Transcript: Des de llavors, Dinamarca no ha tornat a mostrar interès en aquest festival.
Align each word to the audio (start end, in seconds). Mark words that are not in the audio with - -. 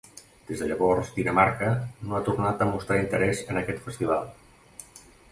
Des 0.45 0.61
de 0.61 0.67
llavors, 0.69 1.09
Dinamarca 1.17 1.67
no 2.11 2.17
ha 2.19 2.21
tornat 2.29 2.63
a 2.65 2.67
mostrar 2.69 2.97
interès 3.01 3.43
en 3.53 3.61
aquest 3.61 3.85
festival. 3.89 4.33